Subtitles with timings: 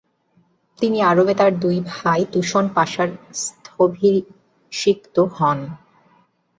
[0.79, 1.51] তিনি আরবে তার
[1.91, 3.09] ভাই তুসুন পাশার
[3.41, 5.59] স্থলাভিষিক্ত হন।